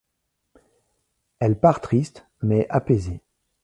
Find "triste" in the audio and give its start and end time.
1.79-2.25